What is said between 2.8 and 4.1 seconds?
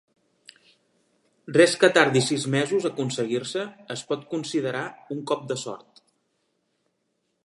a aconseguir-se es